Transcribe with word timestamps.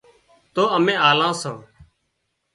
تو 0.53 0.61
امين 0.77 0.97
آلان 1.09 1.33
سان 1.41 1.57